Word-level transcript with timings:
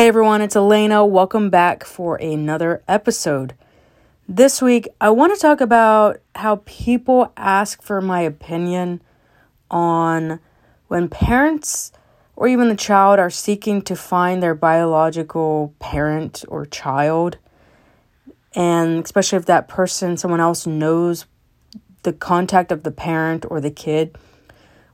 Hey 0.00 0.08
everyone, 0.08 0.40
it's 0.40 0.56
Elena. 0.56 1.04
Welcome 1.04 1.50
back 1.50 1.84
for 1.84 2.16
another 2.16 2.82
episode. 2.88 3.52
This 4.26 4.62
week, 4.62 4.88
I 4.98 5.10
want 5.10 5.34
to 5.34 5.38
talk 5.38 5.60
about 5.60 6.20
how 6.36 6.62
people 6.64 7.34
ask 7.36 7.82
for 7.82 8.00
my 8.00 8.22
opinion 8.22 9.02
on 9.70 10.40
when 10.88 11.10
parents 11.10 11.92
or 12.34 12.48
even 12.48 12.70
the 12.70 12.76
child 12.76 13.18
are 13.18 13.28
seeking 13.28 13.82
to 13.82 13.94
find 13.94 14.42
their 14.42 14.54
biological 14.54 15.74
parent 15.80 16.46
or 16.48 16.64
child, 16.64 17.36
and 18.54 19.04
especially 19.04 19.36
if 19.36 19.44
that 19.44 19.68
person, 19.68 20.16
someone 20.16 20.40
else, 20.40 20.66
knows 20.66 21.26
the 22.04 22.14
contact 22.14 22.72
of 22.72 22.84
the 22.84 22.90
parent 22.90 23.44
or 23.50 23.60
the 23.60 23.70
kid, 23.70 24.16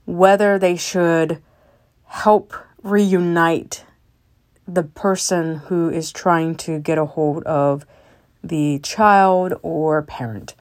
whether 0.04 0.59
they 0.59 0.75
should 0.75 1.41
help 2.07 2.52
reunite 2.82 3.84
the 4.67 4.83
person 4.83 5.57
who 5.57 5.89
is 5.89 6.11
trying 6.11 6.57
to 6.57 6.79
get 6.79 6.99
a 6.99 7.04
hold 7.04 7.43
of 7.45 7.86
the 8.43 8.79
child 8.81 9.54
or 9.63 10.03
parent. 10.03 10.54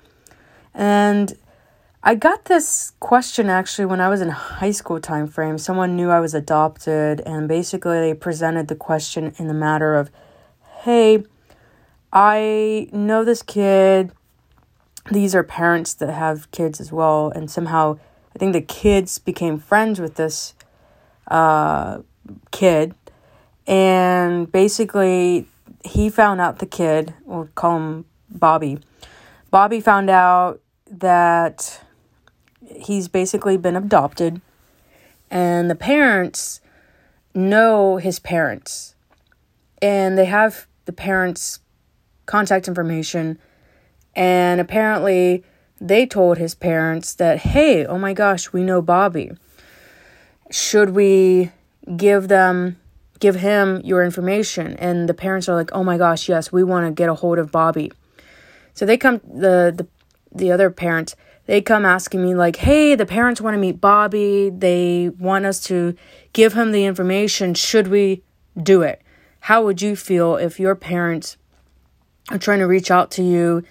And 0.73 1.37
I 2.03 2.13
got 2.15 2.45
this 2.45 2.93
question 2.99 3.49
actually 3.49 3.85
when 3.85 3.99
I 3.99 4.09
was 4.09 4.21
in 4.21 4.29
high 4.29 4.71
school 4.71 4.99
time 4.99 5.27
frame. 5.27 5.57
Someone 5.57 5.95
knew 5.95 6.09
I 6.09 6.19
was 6.19 6.35
adopted 6.35 7.21
and 7.21 7.47
basically 7.47 7.99
they 7.99 8.13
presented 8.13 8.67
the 8.67 8.75
question 8.75 9.33
in 9.37 9.47
the 9.47 9.53
matter 9.53 9.95
of, 9.95 10.11
"Hey, 10.83 11.23
I 12.13 12.89
know 12.91 13.23
this 13.23 13.41
kid. 13.41 14.11
These 15.11 15.33
are 15.33 15.43
parents 15.43 15.93
that 15.95 16.11
have 16.11 16.49
kids 16.51 16.79
as 16.79 16.91
well 16.91 17.31
and 17.35 17.49
somehow 17.49 17.97
I 18.35 18.37
think 18.37 18.53
the 18.53 18.61
kids 18.61 19.17
became 19.17 19.57
friends 19.57 19.99
with 19.99 20.15
this 20.15 20.53
uh, 21.27 21.99
kid 22.51 22.93
and 23.65 24.04
basically 24.51 25.47
he 25.83 26.09
found 26.09 26.41
out 26.41 26.59
the 26.59 26.65
kid 26.65 27.13
we'll 27.25 27.49
call 27.55 27.77
him 27.77 28.05
bobby. 28.29 28.79
Bobby 29.51 29.79
found 29.79 30.09
out 30.09 30.61
that 30.89 31.81
he's 32.67 33.07
basically 33.07 33.57
been 33.57 33.75
adopted 33.75 34.41
and 35.29 35.69
the 35.69 35.75
parents 35.75 36.61
know 37.33 37.97
his 37.97 38.19
parents. 38.19 38.95
And 39.81 40.17
they 40.17 40.25
have 40.25 40.67
the 40.85 40.93
parents 40.93 41.59
contact 42.25 42.67
information 42.67 43.37
and 44.15 44.59
apparently 44.59 45.43
they 45.79 46.05
told 46.05 46.37
his 46.37 46.55
parents 46.55 47.13
that 47.15 47.37
hey 47.39 47.85
oh 47.85 47.97
my 47.97 48.13
gosh 48.13 48.51
we 48.51 48.63
know 48.63 48.81
bobby. 48.81 49.31
Should 50.51 50.91
we 50.91 51.51
give 51.97 52.27
them 52.27 52.77
give 53.19 53.35
him 53.35 53.81
your 53.83 54.03
information. 54.03 54.75
And 54.77 55.07
the 55.09 55.13
parents 55.13 55.47
are 55.49 55.55
like 55.55 55.71
oh 55.73 55.83
my 55.83 55.97
gosh 55.97 56.27
yes 56.29 56.51
we 56.51 56.63
want 56.63 56.85
to 56.87 56.91
get 56.91 57.09
a 57.09 57.15
hold 57.15 57.39
of 57.39 57.51
bobby. 57.51 57.91
So 58.73 58.85
they 58.85 58.97
come 58.97 59.21
the 59.23 59.73
the, 59.75 59.87
the 60.33 60.51
other 60.51 60.69
parents 60.69 61.15
they 61.45 61.61
come 61.61 61.85
asking 61.85 62.23
me 62.23 62.35
like 62.35 62.57
hey 62.57 62.95
the 62.95 63.05
parents 63.05 63.41
want 63.41 63.55
to 63.55 63.59
meet 63.59 63.79
bobby. 63.79 64.49
They 64.49 65.09
want 65.17 65.45
us 65.45 65.59
to 65.65 65.95
give 66.33 66.53
him 66.53 66.71
the 66.71 66.85
information. 66.85 67.53
Should 67.53 67.87
we 67.87 68.23
do 68.61 68.81
it? 68.81 69.01
How 69.41 69.63
would 69.63 69.81
you 69.81 69.95
feel 69.95 70.37
if 70.37 70.59
your 70.59 70.75
parents 70.75 71.37
are 72.31 72.39
trying 72.39 72.59
to 72.59 72.65
reach 72.65 72.89
out 72.89 73.11
to 73.11 73.23
you? 73.23 73.63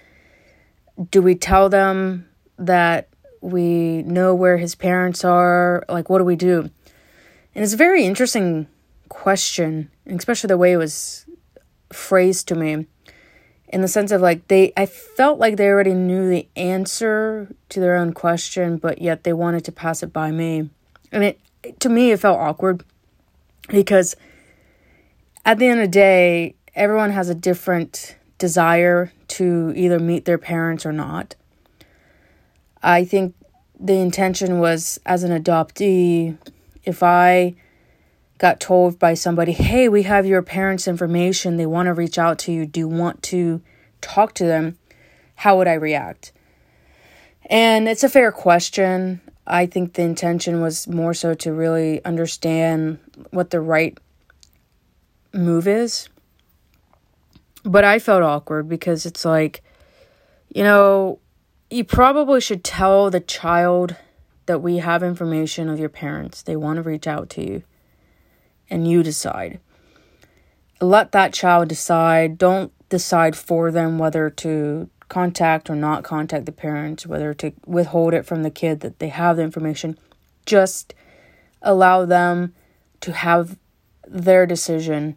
Do 1.11 1.21
we 1.21 1.35
tell 1.35 1.69
them 1.69 2.29
that 2.57 3.09
we 3.41 4.03
know 4.03 4.35
where 4.35 4.57
his 4.57 4.75
parents 4.75 5.25
are? 5.25 5.85
Like 5.89 6.09
what 6.09 6.19
do 6.19 6.25
we 6.25 6.37
do? 6.37 6.71
And 7.55 7.63
it's 7.63 7.75
very 7.75 8.05
interesting 8.05 8.69
question, 9.15 9.91
especially 10.07 10.49
the 10.49 10.59
way 10.59 10.73
it 10.73 10.77
was 10.77 11.25
phrased 11.93 12.49
to 12.49 12.55
me, 12.57 12.87
in 13.69 13.81
the 13.81 13.89
sense 13.89 14.11
of 14.11 14.21
like 14.21 14.49
they, 14.49 14.73
I 14.77 14.87
felt 14.87 15.39
like 15.39 15.57
they 15.57 15.69
already 15.69 15.95
knew 15.95 16.29
the 16.29 16.49
answer 16.57 17.55
to 17.71 17.81
their 17.81 17.95
own 17.95 18.13
question, 18.13 18.77
but 18.77 19.01
yet 19.01 19.23
they 19.23 19.33
wanted 19.33 19.65
to 19.67 19.73
pass 19.73 20.03
it 20.03 20.13
by 20.13 20.33
me. 20.33 20.69
And 21.13 21.25
it, 21.25 21.41
to 21.81 21.89
me, 21.89 22.11
it 22.11 22.21
felt 22.21 22.41
awkward 22.41 22.85
because 23.69 24.17
at 25.47 25.59
the 25.59 25.69
end 25.69 25.81
of 25.81 25.85
the 25.85 25.93
day, 25.93 26.57
everyone 26.75 27.11
has 27.11 27.29
a 27.29 27.35
different 27.35 28.17
desire 28.39 29.13
to 29.29 29.73
either 29.77 30.01
meet 30.01 30.25
their 30.25 30.39
parents 30.39 30.85
or 30.85 30.93
not. 30.93 31.37
I 32.83 33.05
think 33.05 33.35
the 33.79 33.95
intention 33.95 34.59
was 34.59 34.99
as 35.07 35.23
an 35.23 35.31
adoptee, 35.31 36.37
if 36.85 37.03
I 37.03 37.55
got 38.39 38.61
told 38.61 38.99
by 38.99 39.15
somebody, 39.15 39.53
hey, 39.53 39.89
we 39.89 40.03
have 40.03 40.27
your 40.27 40.43
parents' 40.43 40.89
information. 40.89 41.57
They 41.57 41.67
want 41.67 41.87
to 41.87 41.95
reach 41.95 42.19
out 42.19 42.39
to 42.41 42.53
you. 42.53 42.67
Do 42.67 42.81
you 42.81 42.89
want 42.89 43.23
to 43.25 43.63
talk 44.01 44.35
to 44.35 44.45
them? 44.45 44.79
How 45.37 45.57
would 45.57 45.69
I 45.69 45.75
react? 45.75 46.33
And 47.47 47.89
it's 47.89 48.05
a 48.05 48.09
fair 48.09 48.33
question. 48.33 49.21
I 49.47 49.67
think 49.67 49.95
the 49.95 50.03
intention 50.03 50.61
was 50.61 50.89
more 50.89 51.15
so 51.15 51.35
to 51.35 51.53
really 51.53 52.05
understand 52.05 52.99
what 53.31 53.51
the 53.51 53.61
right 53.61 53.97
move 55.33 55.69
is. 55.69 56.09
But 57.63 57.85
I 57.85 57.99
felt 57.99 58.23
awkward 58.23 58.69
because 58.69 59.07
it's 59.07 59.25
like, 59.25 59.63
you 60.49 60.63
know, 60.63 61.19
you 61.71 61.85
probably 61.85 62.41
should 62.41 62.65
tell 62.65 63.11
the 63.11 63.21
child 63.21 63.97
that 64.47 64.61
we 64.61 64.79
have 64.79 65.03
information 65.03 65.69
of 65.69 65.79
your 65.79 65.89
parents. 65.89 66.43
They 66.43 66.57
want 66.57 66.77
to 66.77 66.83
reach 66.83 67.07
out 67.07 67.31
to 67.31 67.43
you 67.43 67.63
and 68.71 68.89
you 68.89 69.03
decide. 69.03 69.61
Let 70.81 71.13
that 71.13 71.33
child 71.33 71.69
decide. 71.69 72.39
Don't 72.39 72.73
decide 72.89 73.37
for 73.37 73.71
them 73.71 73.99
whether 73.99 74.31
to 74.31 74.91
contact 75.09 75.71
or 75.71 75.77
not 75.77 76.05
contact 76.05 76.47
the 76.47 76.53
parents, 76.53 77.07
whether 77.07 77.35
to 77.35 77.53
withhold 77.67 78.15
it 78.15 78.27
from 78.27 78.43
the 78.43 78.51
kid 78.51 78.81
that 78.81 78.99
they 78.99 79.09
have 79.09 79.37
the 79.37 79.43
information. 79.43 79.99
Just 80.47 80.95
allow 81.63 82.05
them 82.05 82.55
to 83.01 83.13
have 83.13 83.59
their 84.07 84.47
decision 84.47 85.17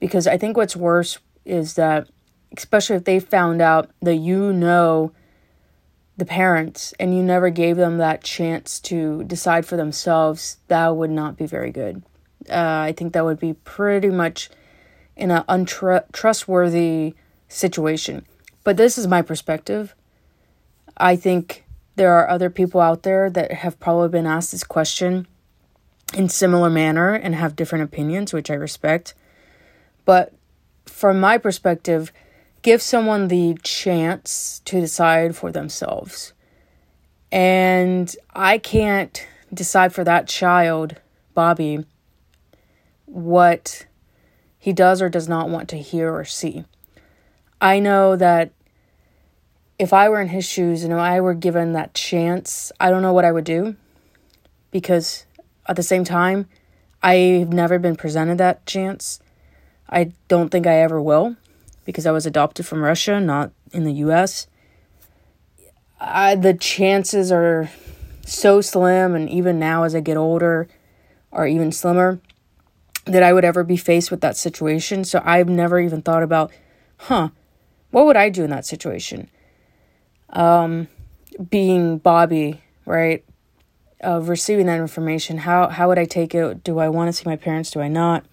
because 0.00 0.26
I 0.26 0.36
think 0.36 0.56
what's 0.56 0.76
worse 0.76 1.18
is 1.44 1.74
that 1.74 2.08
especially 2.56 2.96
if 2.96 3.04
they 3.04 3.20
found 3.20 3.60
out 3.60 3.90
that 4.00 4.16
you 4.16 4.52
know 4.52 5.12
the 6.16 6.24
parents 6.24 6.94
and 7.00 7.16
you 7.16 7.22
never 7.22 7.50
gave 7.50 7.76
them 7.76 7.98
that 7.98 8.22
chance 8.22 8.78
to 8.80 9.24
decide 9.24 9.66
for 9.66 9.76
themselves, 9.76 10.58
that 10.68 10.96
would 10.96 11.10
not 11.10 11.36
be 11.36 11.46
very 11.46 11.72
good. 11.72 12.02
Uh, 12.48 12.80
I 12.88 12.94
think 12.96 13.12
that 13.12 13.24
would 13.24 13.40
be 13.40 13.54
pretty 13.54 14.10
much 14.10 14.50
in 15.16 15.30
an 15.30 15.44
untrustworthy 15.48 17.14
situation. 17.48 18.26
But 18.64 18.76
this 18.76 18.98
is 18.98 19.06
my 19.06 19.22
perspective. 19.22 19.94
I 20.96 21.16
think 21.16 21.64
there 21.96 22.12
are 22.12 22.28
other 22.28 22.50
people 22.50 22.80
out 22.80 23.02
there 23.02 23.30
that 23.30 23.52
have 23.52 23.78
probably 23.78 24.08
been 24.08 24.26
asked 24.26 24.52
this 24.52 24.64
question 24.64 25.26
in 26.12 26.28
similar 26.28 26.70
manner 26.70 27.14
and 27.14 27.34
have 27.34 27.56
different 27.56 27.84
opinions, 27.84 28.32
which 28.32 28.50
I 28.50 28.54
respect. 28.54 29.14
But 30.04 30.32
from 30.86 31.20
my 31.20 31.38
perspective, 31.38 32.12
give 32.62 32.82
someone 32.82 33.28
the 33.28 33.56
chance 33.62 34.60
to 34.64 34.80
decide 34.80 35.36
for 35.36 35.52
themselves. 35.52 36.32
And 37.30 38.14
I 38.34 38.58
can't 38.58 39.26
decide 39.52 39.92
for 39.92 40.04
that 40.04 40.28
child, 40.28 40.96
Bobby, 41.34 41.84
what 43.14 43.86
he 44.58 44.72
does 44.72 45.00
or 45.00 45.08
does 45.08 45.28
not 45.28 45.48
want 45.48 45.68
to 45.68 45.78
hear 45.78 46.12
or 46.12 46.24
see. 46.24 46.64
I 47.60 47.78
know 47.78 48.16
that 48.16 48.50
if 49.78 49.92
I 49.92 50.08
were 50.08 50.20
in 50.20 50.28
his 50.28 50.44
shoes 50.44 50.82
and 50.82 50.92
if 50.92 50.98
I 50.98 51.20
were 51.20 51.34
given 51.34 51.72
that 51.72 51.94
chance, 51.94 52.72
I 52.80 52.90
don't 52.90 53.02
know 53.02 53.12
what 53.12 53.24
I 53.24 53.30
would 53.30 53.44
do 53.44 53.76
because 54.72 55.26
at 55.68 55.76
the 55.76 55.82
same 55.82 56.04
time, 56.04 56.48
I've 57.02 57.52
never 57.52 57.78
been 57.78 57.94
presented 57.94 58.38
that 58.38 58.66
chance. 58.66 59.20
I 59.88 60.12
don't 60.26 60.48
think 60.48 60.66
I 60.66 60.80
ever 60.80 61.00
will 61.00 61.36
because 61.84 62.06
I 62.06 62.10
was 62.10 62.26
adopted 62.26 62.66
from 62.66 62.82
Russia, 62.82 63.20
not 63.20 63.52
in 63.72 63.84
the 63.84 63.92
US. 63.92 64.48
I, 66.00 66.34
the 66.34 66.54
chances 66.54 67.30
are 67.30 67.70
so 68.26 68.60
slim, 68.60 69.14
and 69.14 69.30
even 69.30 69.58
now 69.58 69.84
as 69.84 69.94
I 69.94 70.00
get 70.00 70.16
older, 70.16 70.66
are 71.30 71.46
even 71.46 71.70
slimmer 71.70 72.20
that 73.06 73.22
I 73.22 73.32
would 73.32 73.44
ever 73.44 73.64
be 73.64 73.76
faced 73.76 74.10
with 74.10 74.20
that 74.22 74.36
situation. 74.36 75.04
So 75.04 75.20
I've 75.24 75.48
never 75.48 75.78
even 75.78 76.02
thought 76.02 76.22
about, 76.22 76.52
huh, 76.98 77.28
what 77.90 78.06
would 78.06 78.16
I 78.16 78.28
do 78.28 78.44
in 78.44 78.50
that 78.50 78.66
situation? 78.66 79.28
Um, 80.30 80.88
being 81.50 81.98
Bobby, 81.98 82.62
right? 82.86 83.24
Of 84.00 84.28
receiving 84.28 84.66
that 84.66 84.80
information, 84.80 85.38
how 85.38 85.68
how 85.68 85.88
would 85.88 85.98
I 85.98 86.04
take 86.04 86.34
it? 86.34 86.62
Do 86.62 86.78
I 86.78 86.88
want 86.88 87.08
to 87.08 87.12
see 87.12 87.22
my 87.24 87.36
parents? 87.36 87.70
Do 87.70 87.80
I 87.80 87.88
not? 87.88 88.24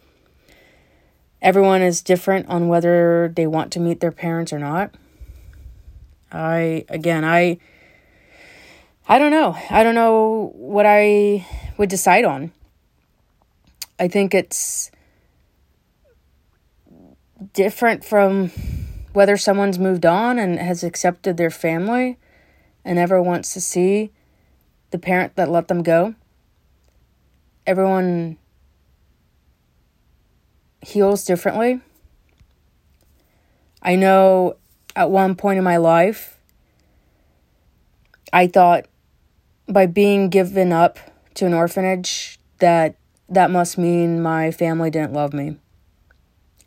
Everyone 1.41 1.81
is 1.81 2.01
different 2.01 2.47
on 2.49 2.67
whether 2.67 3.31
they 3.33 3.47
want 3.47 3.71
to 3.73 3.79
meet 3.79 3.99
their 3.99 4.11
parents 4.11 4.51
or 4.51 4.59
not. 4.59 4.93
I 6.31 6.85
again, 6.89 7.23
I 7.23 7.57
I 9.07 9.17
don't 9.17 9.31
know. 9.31 9.55
I 9.69 9.83
don't 9.83 9.95
know 9.95 10.51
what 10.55 10.85
I 10.85 11.45
would 11.77 11.89
decide 11.89 12.25
on. 12.25 12.51
I 14.01 14.07
think 14.07 14.33
it's 14.33 14.89
different 17.53 18.03
from 18.03 18.49
whether 19.13 19.37
someone's 19.37 19.77
moved 19.77 20.07
on 20.07 20.39
and 20.39 20.57
has 20.57 20.83
accepted 20.83 21.37
their 21.37 21.51
family 21.51 22.17
and 22.83 22.95
never 22.95 23.21
wants 23.21 23.53
to 23.53 23.61
see 23.61 24.11
the 24.89 24.97
parent 24.97 25.35
that 25.35 25.51
let 25.51 25.67
them 25.67 25.83
go. 25.83 26.15
Everyone 27.67 28.39
heals 30.81 31.23
differently. 31.23 31.79
I 33.83 33.95
know 33.95 34.55
at 34.95 35.11
one 35.11 35.35
point 35.35 35.59
in 35.59 35.63
my 35.63 35.77
life, 35.77 36.39
I 38.33 38.47
thought 38.47 38.87
by 39.67 39.85
being 39.85 40.29
given 40.29 40.73
up 40.73 40.97
to 41.35 41.45
an 41.45 41.53
orphanage 41.53 42.39
that 42.57 42.95
that 43.31 43.49
must 43.49 43.77
mean 43.77 44.21
my 44.21 44.51
family 44.51 44.91
didn't 44.91 45.13
love 45.13 45.33
me. 45.33 45.55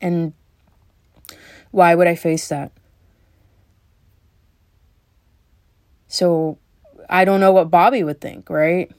And 0.01 0.33
why 1.71 1.95
would 1.95 2.07
I 2.07 2.15
face 2.15 2.49
that? 2.49 2.73
So 6.09 6.59
I 7.09 7.25
don't 7.25 7.41
know 7.41 7.53
what 7.53 7.71
Bobby 7.71 8.03
would 8.03 8.21
think, 8.21 8.49
right? 8.49 8.91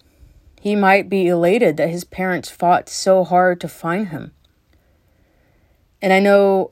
He 0.61 0.75
might 0.75 1.09
be 1.09 1.27
elated 1.27 1.77
that 1.77 1.89
his 1.89 2.03
parents 2.03 2.49
fought 2.49 2.87
so 2.87 3.23
hard 3.23 3.59
to 3.61 3.67
find 3.67 4.09
him. 4.09 4.31
And 6.01 6.13
I 6.13 6.19
know 6.19 6.69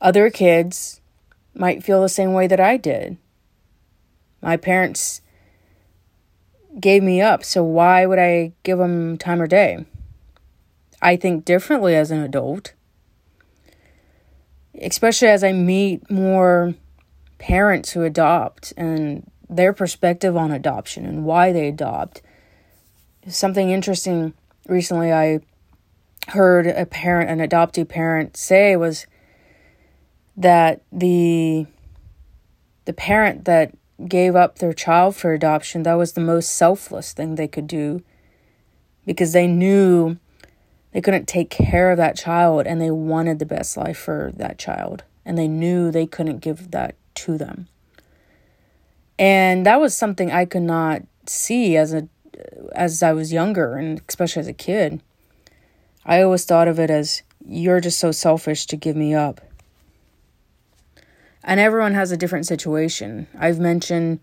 other 0.00 0.28
kids 0.28 1.00
might 1.54 1.84
feel 1.84 2.02
the 2.02 2.08
same 2.08 2.32
way 2.32 2.48
that 2.48 2.60
I 2.60 2.76
did. 2.76 3.16
My 4.42 4.56
parents 4.56 5.20
gave 6.80 7.02
me 7.02 7.20
up, 7.20 7.44
so 7.44 7.62
why 7.62 8.06
would 8.06 8.18
I 8.18 8.52
give 8.64 8.78
them 8.78 9.18
time 9.18 9.40
or 9.40 9.46
day? 9.46 9.86
I 11.00 11.16
think 11.16 11.44
differently 11.44 11.94
as 11.94 12.10
an 12.10 12.20
adult, 12.20 12.72
especially 14.80 15.28
as 15.28 15.44
I 15.44 15.52
meet 15.52 16.10
more 16.10 16.74
parents 17.38 17.92
who 17.92 18.02
adopt 18.02 18.72
and 18.76 19.30
their 19.48 19.72
perspective 19.72 20.36
on 20.36 20.50
adoption 20.50 21.06
and 21.06 21.24
why 21.24 21.52
they 21.52 21.68
adopt. 21.68 22.22
Something 23.28 23.70
interesting 23.70 24.34
recently 24.66 25.12
I 25.12 25.40
heard 26.28 26.66
a 26.66 26.86
parent, 26.86 27.30
an 27.30 27.40
adoptive 27.40 27.88
parent, 27.88 28.36
say 28.36 28.76
was 28.76 29.06
that 30.36 30.82
the 30.92 31.66
the 32.84 32.92
parent 32.92 33.44
that 33.44 33.74
gave 34.06 34.36
up 34.36 34.58
their 34.58 34.72
child 34.72 35.16
for 35.16 35.32
adoption, 35.32 35.82
that 35.82 35.94
was 35.94 36.12
the 36.12 36.20
most 36.20 36.54
selfless 36.54 37.12
thing 37.12 37.34
they 37.34 37.48
could 37.48 37.66
do 37.66 38.02
because 39.04 39.32
they 39.32 39.46
knew 39.46 40.18
they 40.92 41.00
couldn't 41.00 41.26
take 41.26 41.50
care 41.50 41.90
of 41.90 41.96
that 41.98 42.16
child 42.16 42.66
and 42.66 42.80
they 42.80 42.90
wanted 42.90 43.38
the 43.38 43.46
best 43.46 43.76
life 43.76 43.98
for 43.98 44.32
that 44.36 44.58
child 44.58 45.04
and 45.24 45.36
they 45.36 45.48
knew 45.48 45.90
they 45.90 46.06
couldn't 46.06 46.38
give 46.38 46.70
that 46.70 46.94
to 47.14 47.36
them. 47.36 47.68
And 49.18 49.66
that 49.66 49.80
was 49.80 49.96
something 49.96 50.30
I 50.30 50.44
could 50.44 50.62
not 50.62 51.02
see 51.26 51.76
as 51.76 51.92
a 51.92 52.08
as 52.74 53.02
I 53.02 53.12
was 53.12 53.32
younger 53.32 53.76
and 53.76 54.00
especially 54.08 54.40
as 54.40 54.48
a 54.48 54.52
kid. 54.52 55.02
I 56.04 56.22
always 56.22 56.44
thought 56.44 56.68
of 56.68 56.78
it 56.78 56.90
as 56.90 57.22
you're 57.44 57.80
just 57.80 57.98
so 57.98 58.12
selfish 58.12 58.66
to 58.66 58.76
give 58.76 58.94
me 58.94 59.14
up. 59.14 59.40
And 61.42 61.60
everyone 61.60 61.94
has 61.94 62.10
a 62.10 62.16
different 62.16 62.46
situation. 62.46 63.26
I've 63.38 63.58
mentioned 63.58 64.20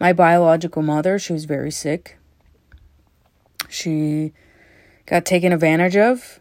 my 0.00 0.12
biological 0.12 0.82
mother, 0.82 1.18
she 1.18 1.32
was 1.32 1.44
very 1.44 1.70
sick. 1.70 2.18
She 3.68 4.32
got 5.06 5.24
taken 5.24 5.52
advantage 5.52 5.96
of 5.96 6.40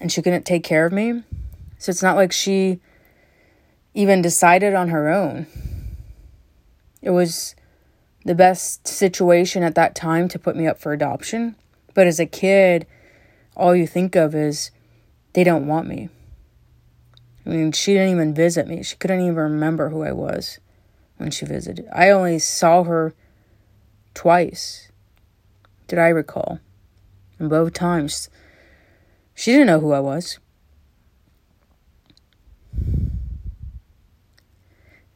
and 0.00 0.12
she 0.12 0.22
couldn't 0.22 0.44
take 0.44 0.64
care 0.64 0.86
of 0.86 0.92
me. 0.92 1.22
So 1.78 1.90
it's 1.90 2.02
not 2.02 2.16
like 2.16 2.32
she 2.32 2.80
even 3.94 4.22
decided 4.22 4.74
on 4.74 4.88
her 4.88 5.08
own. 5.08 5.46
It 7.00 7.10
was 7.10 7.54
the 8.24 8.34
best 8.34 8.88
situation 8.88 9.62
at 9.62 9.74
that 9.74 9.94
time 9.94 10.28
to 10.28 10.38
put 10.38 10.56
me 10.56 10.66
up 10.66 10.78
for 10.78 10.92
adoption. 10.92 11.56
But 11.92 12.06
as 12.06 12.18
a 12.18 12.26
kid, 12.26 12.86
all 13.56 13.76
you 13.76 13.86
think 13.86 14.16
of 14.16 14.34
is 14.34 14.70
they 15.34 15.44
don't 15.44 15.66
want 15.66 15.86
me. 15.86 16.08
I 17.46 17.50
mean, 17.50 17.72
she 17.72 17.92
didn't 17.92 18.12
even 18.12 18.34
visit 18.34 18.66
me. 18.66 18.82
She 18.82 18.96
couldn't 18.96 19.20
even 19.20 19.36
remember 19.36 19.90
who 19.90 20.02
I 20.02 20.12
was 20.12 20.58
when 21.18 21.30
she 21.30 21.44
visited. 21.44 21.86
I 21.92 22.10
only 22.10 22.38
saw 22.38 22.84
her 22.84 23.14
twice, 24.14 24.90
did 25.86 25.98
I 25.98 26.08
recall. 26.08 26.60
And 27.38 27.50
both 27.50 27.72
times, 27.72 28.28
she 29.34 29.52
didn't 29.52 29.66
know 29.66 29.80
who 29.80 29.92
I 29.92 30.00
was. 30.00 30.38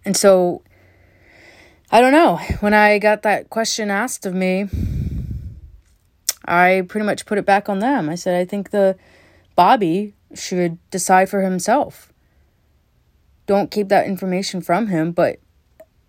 And 0.05 0.17
so, 0.17 0.63
I 1.91 2.01
don't 2.01 2.13
know. 2.13 2.37
When 2.61 2.75
I 2.75 2.99
got 2.99 3.23
that 3.23 3.51
question 3.51 3.91
asked 3.91 4.25
of 4.27 4.35
me, 4.35 4.69
I 6.45 6.85
pretty 6.89 7.05
much 7.05 7.27
put 7.27 7.39
it 7.39 7.45
back 7.45 7.69
on 7.69 7.79
them. 7.79 8.09
I 8.09 8.15
said, 8.15 8.41
I 8.41 8.45
think 8.45 8.71
the 8.71 8.97
Bobby 9.55 10.15
should 10.35 10.79
decide 10.91 11.29
for 11.29 11.43
himself 11.43 12.13
don't 13.49 13.71
keep 13.71 13.89
that 13.89 14.07
information 14.07 14.61
from 14.61 14.89
him, 14.89 15.11
but 15.11 15.41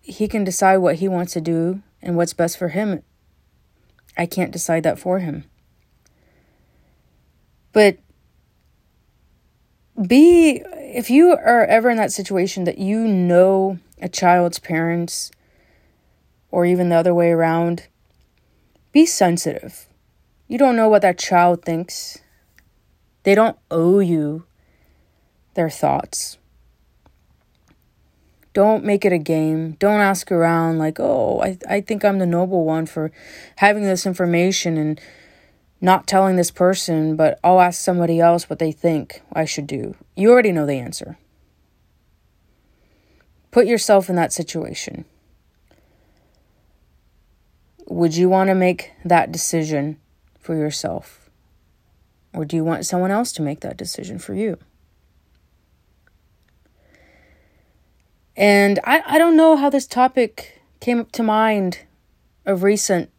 he 0.02 0.28
can 0.28 0.44
decide 0.44 0.78
what 0.78 0.98
he 0.98 1.08
wants 1.08 1.34
to 1.34 1.42
do 1.42 1.82
and 2.02 2.16
what's 2.16 2.34
best 2.34 2.58
for 2.58 2.68
him. 2.68 3.02
I 4.18 4.26
can't 4.26 4.52
decide 4.52 4.84
that 4.84 5.00
for 5.00 5.20
him. 5.20 5.46
But 7.72 7.98
be, 10.08 10.64
if 10.78 11.10
you 11.10 11.32
are 11.32 11.66
ever 11.66 11.90
in 11.90 11.98
that 11.98 12.12
situation 12.12 12.64
that 12.64 12.78
you 12.78 13.08
know 13.08 13.80
a 14.02 14.10
child's 14.10 14.60
parents, 14.60 15.32
or 16.52 16.66
even 16.66 16.90
the 16.90 16.96
other 16.96 17.14
way 17.14 17.32
around, 17.32 17.88
be 18.92 19.06
sensitive. 19.06 19.88
You 20.48 20.58
don't 20.58 20.76
know 20.76 20.90
what 20.90 21.04
that 21.04 21.20
child 21.20 21.64
thinks. 21.64 22.20
They 23.24 23.36
don't 23.36 23.58
owe 23.70 24.00
you 24.00 24.46
their 25.54 25.70
thoughts. 25.70 26.38
Don't 28.54 28.84
make 28.84 29.06
it 29.06 29.14
a 29.14 29.20
game. 29.20 29.74
Don't 29.74 30.02
ask 30.02 30.32
around 30.32 30.80
like, 30.80 31.00
oh, 31.00 31.40
I, 31.42 31.58
I 31.70 31.82
think 31.82 32.04
I'm 32.04 32.18
the 32.18 32.26
noble 32.26 32.66
one 32.66 32.88
for 32.88 33.12
having 33.58 33.84
this 33.84 34.08
information 34.08 34.78
and 34.78 35.00
not 35.82 36.08
telling 36.08 36.36
this 36.36 36.52
person, 36.52 37.16
but 37.16 37.40
I'll 37.44 37.62
ask 37.62 37.80
somebody 37.80 38.20
else 38.20 38.50
what 38.50 38.60
they 38.60 38.72
think 38.72 39.22
I 39.32 39.46
should 39.46 39.68
do. 39.68 39.96
You 40.16 40.32
already 40.32 40.52
know 40.52 40.66
the 40.66 40.80
answer. 40.80 41.18
Put 43.52 43.66
yourself 43.66 44.10
in 44.10 44.16
that 44.16 44.34
situation. 44.34 45.06
Would 47.88 48.16
you 48.16 48.30
want 48.30 48.50
to 48.50 48.56
make 48.56 48.92
that 49.04 49.32
decision 49.32 49.98
for 50.40 50.56
yourself? 50.56 51.30
Or 52.34 52.46
do 52.46 52.56
you 52.56 52.64
want 52.64 52.86
someone 52.86 53.10
else 53.10 53.32
to 53.34 53.42
make 53.42 53.62
that 53.62 53.78
decision 53.78 54.20
for 54.20 54.36
you? 54.36 54.58
And 58.36 58.80
I, 58.84 59.02
I 59.06 59.18
don't 59.18 59.36
know 59.36 59.56
how 59.56 59.70
this 59.70 59.88
topic 59.88 60.62
came 60.80 61.00
up 61.00 61.12
to 61.14 61.24
mind 61.24 61.80
of 62.46 62.64
recent 62.64 63.10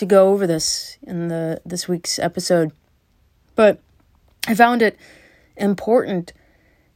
to 0.00 0.06
go 0.06 0.30
over 0.30 0.46
this 0.46 0.98
in 1.02 1.28
the 1.28 1.60
this 1.64 1.86
week's 1.86 2.18
episode. 2.18 2.72
But 3.54 3.80
I 4.48 4.54
found 4.54 4.80
it 4.80 4.98
important, 5.56 6.32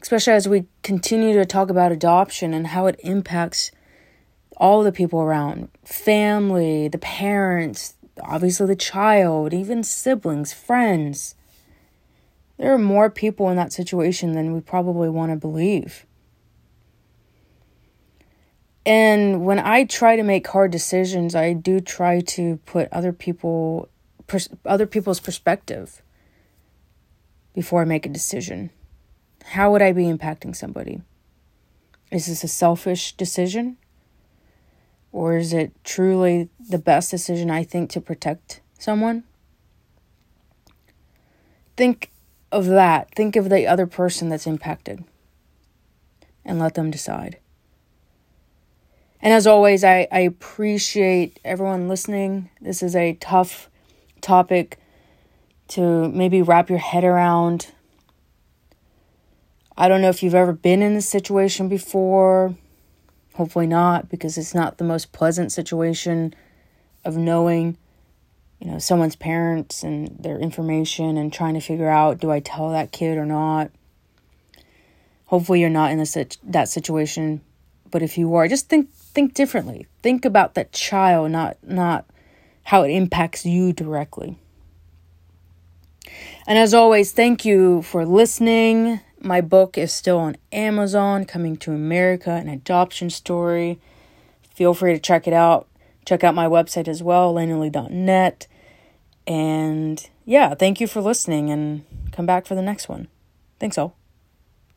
especially 0.01 0.33
as 0.33 0.49
we 0.49 0.65
continue 0.83 1.35
to 1.35 1.45
talk 1.45 1.69
about 1.69 1.93
adoption 1.93 2.55
and 2.55 2.69
how 2.69 2.87
it 2.87 2.99
impacts 3.01 3.71
all 4.57 4.83
the 4.83 4.93
people 4.93 5.21
around 5.21 5.69
family, 5.85 6.89
the 6.89 6.99
parents, 6.99 7.95
obviously 8.23 8.67
the 8.67 8.77
child, 8.77 9.53
even 9.53 9.85
siblings, 9.85 10.55
friends. 10.55 11.35
There 12.57 12.73
are 12.73 12.79
more 12.79 13.11
people 13.11 13.51
in 13.51 13.57
that 13.57 13.73
situation 13.73 14.33
than 14.33 14.55
we 14.55 14.61
probably 14.61 15.11
want 15.11 15.31
to 15.31 15.37
believe. 15.37 16.07
And 18.87 19.45
when 19.45 19.59
I 19.59 19.85
try 19.85 20.17
to 20.17 20.23
make 20.23 20.47
hard 20.47 20.71
decisions, 20.71 21.35
I 21.35 21.55
do 21.55 21.81
try 21.81 22.21
to 22.21 22.59
put 22.67 22.93
other 22.93 23.13
people 23.13 23.89
pers- 24.27 24.51
other 24.67 24.87
people's 24.87 25.21
perspective 25.21 26.03
before 27.55 27.83
I 27.83 27.85
make 27.85 28.05
a 28.05 28.11
decision. 28.11 28.71
How 29.45 29.71
would 29.73 29.83
I 29.83 29.93
be 29.93 30.05
impacting 30.05 30.55
somebody? 30.55 31.01
Is 32.11 32.27
this 32.27 32.45
a 32.45 32.49
selfish 32.49 33.13
decision? 33.13 33.77
Or 35.13 35.37
is 35.37 35.53
it 35.53 35.73
truly 35.85 36.49
the 36.59 36.79
best 36.79 37.11
decision 37.11 37.51
I 37.51 37.63
think 37.63 37.91
to 37.91 38.01
protect 38.01 38.61
someone? 38.79 39.25
Think 41.77 42.11
of 42.51 42.67
that. 42.67 43.15
Think 43.15 43.37
of 43.37 43.49
the 43.49 43.67
other 43.67 43.87
person 43.87 44.29
that's 44.29 44.47
impacted 44.47 45.05
and 46.45 46.59
let 46.59 46.75
them 46.75 46.91
decide. 46.91 47.39
And 49.21 49.33
as 49.33 49.47
always, 49.47 49.85
I, 49.85 50.07
I 50.13 50.21
appreciate 50.21 51.41
everyone 51.45 51.89
listening. 51.89 52.51
This 52.61 52.83
is 52.83 52.95
a 52.95 53.15
tough 53.15 53.71
topic 54.21 54.79
to 55.69 56.09
maybe 56.11 56.43
wrap 56.43 56.69
your 56.69 56.79
head 56.79 57.05
around. 57.05 57.69
I 59.77 59.89
don't 59.89 60.03
know 60.03 60.11
if 60.11 60.23
you've 60.23 60.35
ever 60.35 60.53
been 60.53 60.83
in 60.83 60.95
this 60.95 61.09
situation 61.09 61.69
before. 61.69 62.55
Hopefully 63.35 63.67
not, 63.67 64.09
because 64.09 64.39
it's 64.39 64.55
not 64.55 64.79
the 64.79 64.85
most 64.85 65.11
pleasant 65.13 65.51
situation 65.51 66.35
of 67.05 67.17
knowing, 67.17 67.77
you 68.61 68.71
know, 68.71 68.79
someone's 68.79 69.17
parents 69.17 69.83
and 69.83 70.17
their 70.19 70.39
information 70.39 71.17
and 71.17 71.33
trying 71.33 71.55
to 71.55 71.61
figure 71.61 71.89
out 71.89 72.21
do 72.21 72.31
I 72.31 72.41
tell 72.41 72.71
that 72.71 72.93
kid 72.93 73.19
or 73.19 73.27
not. 73.27 73.71
Hopefully 75.27 75.61
you're 75.61 75.71
not 75.71 75.91
in 75.91 75.99
this 75.99 76.17
that 76.45 76.69
situation, 76.69 77.41
but 77.91 78.03
if 78.03 78.17
you 78.17 78.35
are, 78.35 78.47
just 78.47 78.69
think 78.69 78.91
think 79.15 79.35
differently. 79.35 79.87
Think 80.03 80.25
about 80.25 80.55
that 80.55 80.73
child, 80.73 81.31
not 81.31 81.57
not 81.63 82.05
how 82.65 82.83
it 82.83 82.91
impacts 82.91 83.47
you 83.47 83.73
directly. 83.73 84.39
And 86.47 86.59
as 86.59 86.75
always, 86.75 87.13
thank 87.13 87.45
you 87.45 87.83
for 87.83 88.05
listening. 88.05 89.01
My 89.21 89.41
book 89.41 89.79
is 89.79 89.93
still 89.93 90.19
on 90.19 90.37
Amazon, 90.53 91.25
Coming 91.25 91.57
to 91.59 91.73
America, 91.73 92.31
an 92.31 92.49
adoption 92.49 93.09
story. 93.09 93.79
Feel 94.55 94.75
free 94.75 94.93
to 94.93 95.01
check 95.01 95.27
it 95.27 95.33
out. 95.33 95.67
Check 96.05 96.23
out 96.23 96.35
my 96.35 96.47
website 96.47 96.89
as 96.89 97.03
well, 97.03 97.33
elenalee.net. 97.35 98.47
And 99.27 100.11
yeah, 100.27 100.55
thank 100.55 100.81
you 100.81 100.87
for 100.87 101.01
listening 101.01 101.51
and 101.51 101.85
come 102.13 102.27
back 102.27 102.45
for 102.45 102.55
the 102.55 102.63
next 102.63 102.89
one. 102.89 103.09
Thanks 103.59 103.79
all. 103.79 103.97